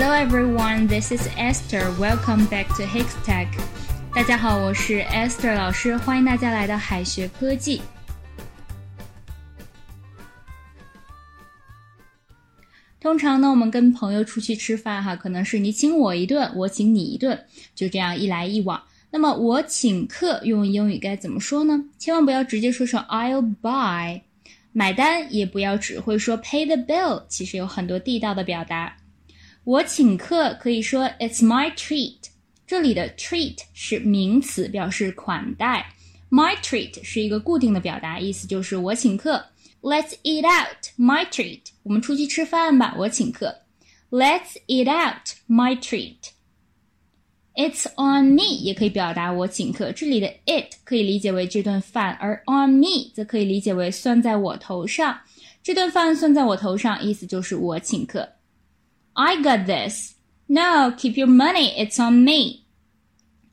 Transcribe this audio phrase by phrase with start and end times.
[0.00, 1.90] Hello everyone, this is Esther.
[1.98, 3.48] Welcome back to Hicks Tech.
[4.14, 7.82] 大家好，我是 Esther 老师，欢迎大家来到海学科技。
[13.00, 18.80] 通常呢，我们跟朋友出去吃饭哈，可能是你请我一顿，我请你一顿，就这样一来一往。
[19.10, 21.86] 那么我请客用英语该怎么说呢？
[21.98, 24.20] 千万不要直接说成 I'll buy，
[24.70, 28.94] 买单也不要只会说 pay the bill，其实有很多地道的表达。
[29.68, 32.16] 我请客可以说 It's my treat。
[32.66, 35.92] 这里的 treat 是名词，表示款待。
[36.30, 39.44] My treat 是一个固定的表达，意思就是我请客。
[39.82, 41.60] Let's eat out, my treat。
[41.82, 43.54] 我们出去吃饭吧，我请客。
[44.10, 46.30] Let's eat out, my treat。
[47.54, 49.92] It's on me 也可以表达我请客。
[49.92, 55.20] 这里的 it 可以理解为这顿饭，而 on me 则可以理解为算在我头上。
[55.62, 58.26] 这顿饭算在我头上，意思就是我请客。
[59.17, 60.13] I got this.
[60.47, 61.73] No, keep your money.
[61.77, 62.65] It's on me.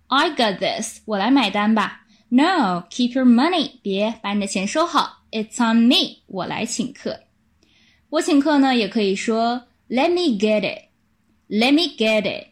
[0.09, 1.01] I got this.
[1.05, 2.07] 我来买单吧。
[2.29, 3.73] No, keep your money.
[3.83, 5.25] 别把你的钱收好。
[5.31, 6.23] It's on me.
[6.27, 7.21] 我来请客。
[8.09, 10.89] 我请客呢，也可以说 Let me get it.
[11.49, 12.49] Let me get it.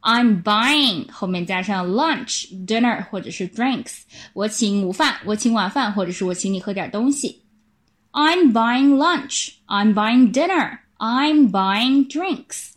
[0.00, 4.02] I'm buying 后面加上 lunch, dinner 或者是 drinks。
[4.32, 7.42] 我请午饭，我请晚饭，或者是我请你喝点东西。
[8.12, 9.50] I'm buying lunch.
[9.66, 10.78] I'm buying dinner.
[11.02, 12.72] I'm buying drinks。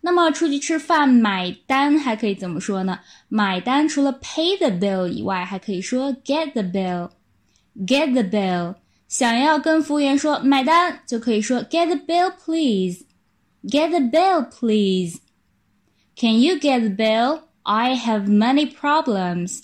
[0.00, 3.00] 那么出去吃饭买单还可以怎么说呢？
[3.28, 8.76] 买单除了 pay the bill 以外，还可以说 get the bill。get the bill。
[9.08, 17.42] 想要跟服务员说买单，就可以说 get the bill please。get the bill please。Can you get the bill?
[17.62, 19.62] I have money problems.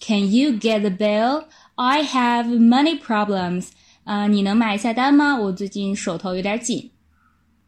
[0.00, 1.44] Can you get the bill?
[1.76, 3.70] I have money problems.
[4.10, 5.36] 啊，你能买一下单吗？
[5.36, 6.90] 我最近手头有点紧。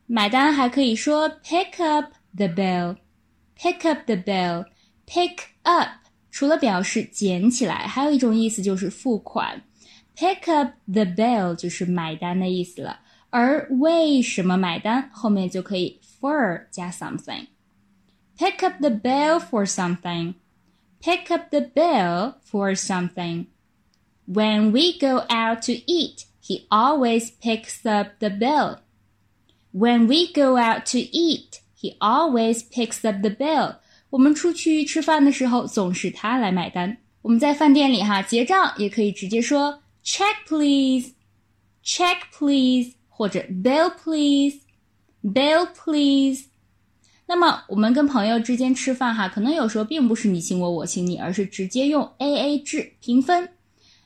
[0.06, 5.88] 买单还可以说 pick up the bill，pick up the bill，pick up
[6.30, 9.62] 除了表示捡起来，还有一种意思就是付款。
[10.16, 13.00] pick up the bill 就是买单的意思了。
[13.30, 25.24] 而为什么买单后面就可以 for 加 something。pick up the bill for something。pick up the bill for something。When we go
[25.28, 28.78] out to eat, he always picks up the bill.
[29.72, 33.76] When we go out to eat, he always picks up the bill.
[34.10, 36.96] 我们出去吃饭的时候，总是他来买单。
[37.22, 41.12] 我们在饭店里哈结账，也可以直接说 check please,
[41.84, 44.60] check please，或者 bill please,
[45.22, 46.46] bill please。
[47.26, 53.50] 那么我们跟朋友之间吃饭哈，可能有时候并不是你请我，我请你，而是直接用 A A 制平分。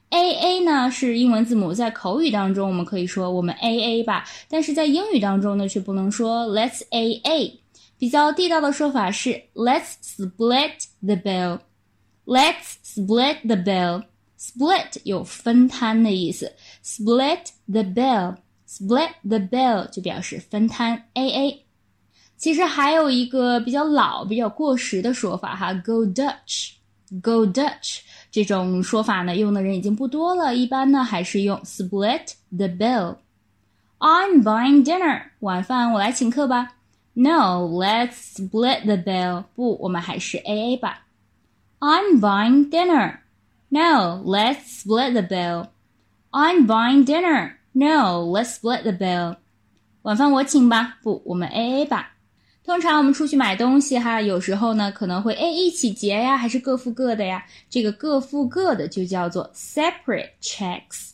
[0.09, 7.59] A A 呢是英文字母，在口语当中我们可以说我们 A A 吧，但是在英语当中呢却不能说 Let's A A。
[7.97, 11.59] 比较地道的说法是 Let's split the bill。
[12.25, 14.03] Let's split the bill。
[14.39, 16.53] Split 有分摊的意思
[16.85, 21.65] ，split the bill，split the bill 就表示分摊 A A。
[22.37, 28.01] 其实还有一个比较老、比较过时的说法哈，Go Dutch，Go Dutch。
[28.36, 30.54] 这种说法呢，用的人已经不多了。
[30.54, 35.24] 一般呢，还是用 split the bill。I'm buying dinner。
[35.40, 36.76] 晚饭我来请客吧。
[37.14, 39.44] No，let's split the bill。
[39.54, 41.04] 不，我们还是 A A 吧。
[41.78, 49.36] I'm buying dinner。No，let's split the bill。I'm buying dinner。No，let's split the bill。
[50.02, 50.98] 晚饭我请吧。
[51.02, 52.14] 不，我们 A A 吧。
[52.67, 57.45] 通常我们出去买东西哈，有时候呢可能会哎一起结呀，还是各付各的呀？
[57.69, 61.11] 这个各付各的就叫做 separate checks。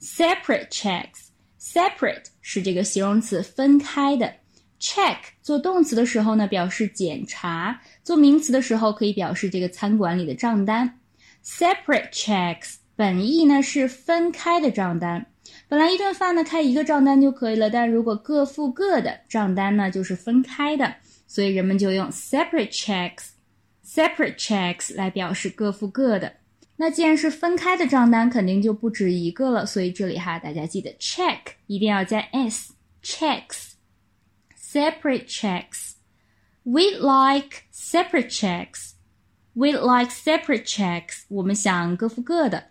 [0.00, 1.30] separate checks。
[1.60, 4.32] separate 是这个形容词分开的。
[4.80, 7.74] check 做动词的时候呢，表示检查；
[8.04, 11.00] 做名词的时候可以表示这个餐馆里的账单。
[11.44, 15.26] separate checks 本意呢是分开的账单。
[15.68, 20.96] 本来一顿饭呢开一个账单就可以了，但如果各付各的账单呢就是分开的，
[21.26, 26.34] 所以人们就用 separate checks，separate checks 来表示各付各的。
[26.76, 35.92] 那既然是分开的账单，肯定就不止一个了，所以这里哈大家记得 check 一定要加 s，checks，separate checks。
[36.64, 38.94] We like separate checks.
[39.52, 41.22] We like separate checks.
[41.28, 42.70] 我们想各付各的。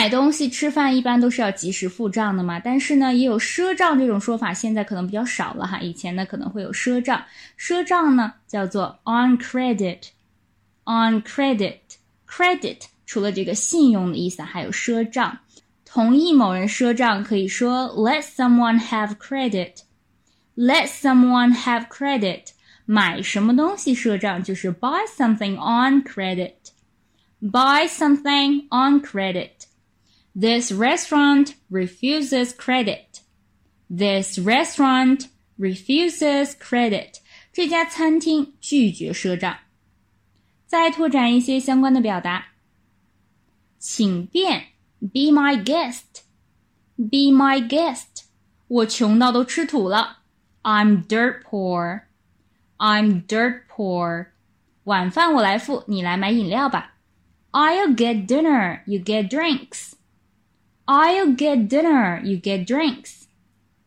[0.00, 5.78] 买东西、吃饭一般都是要及时付账的嘛，但是呢，也有赊账这种说法，现在可能比较少了哈。
[5.80, 7.22] 以前呢可能会有赊账，
[7.58, 15.38] 赊账呢叫做 on credit，on credit，credit 除了这个信用的意思，还有赊账。
[15.84, 19.82] 同意某人赊账可以说 let someone have credit。
[20.56, 22.44] let someone have credit，
[22.86, 26.54] 买什么东西赊账就是 buy something on credit。
[27.42, 29.50] buy something on credit.
[30.39, 33.21] This restaurant refuses credit.
[33.89, 35.27] This restaurant
[35.57, 37.19] refuses credit.
[37.53, 39.57] 这家餐厅拒绝赊账。
[40.67, 42.47] 再拓展一些相关的表达，
[43.79, 44.65] 请便，
[44.99, 48.25] Be my guest。Be my guest。
[48.67, 50.19] 我穷到都吃土了。
[50.63, 52.01] I'm dirt poor.
[52.77, 54.27] I'm dirt poor.
[54.85, 56.95] 晚饭我来付，你来买饮料吧。
[57.51, 59.93] I'll get dinner, you get drinks.
[60.85, 63.23] I'll get dinner, you get drinks.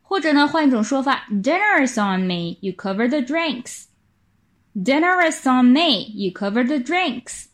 [0.02, 3.84] 或者呢，换一种说法，Dinner is on me, you cover the drinks.
[4.74, 7.46] Dinner is on me, you cover the drinks.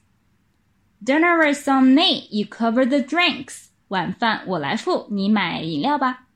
[1.04, 3.66] Dinner is on me, you cover the drinks.
[3.88, 6.26] 晚饭我来付，你买饮料吧。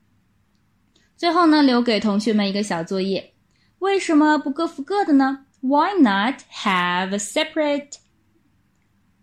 [1.15, 3.33] 最后呢，留给同学们一个小作业：
[3.79, 5.45] 为什么不各付各的呢？
[5.61, 7.95] Why not have a separate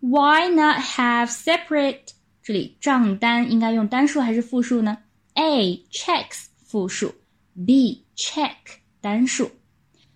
[0.01, 2.13] Why not have separate？
[2.44, 4.98] 这里账单应该用单数还是复数呢
[5.36, 7.14] ？A checks 复数
[7.66, 8.56] ，B check
[9.00, 9.52] 单数。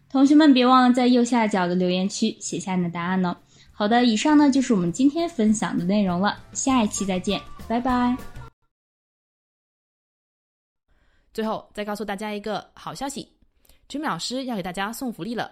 [0.10, 3.36] 同学们别忘了在右下角的留言区写下你的答案哦。
[3.72, 8.16] 好的，以上呢就是我们今天分享的内容了，下一期再见，拜拜。
[11.34, 13.28] 最后再告诉大家一个好消息
[13.90, 15.52] ，，JIM 老师要给大家送福利了。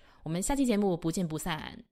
[0.23, 1.83] 我们下期节目不见不散。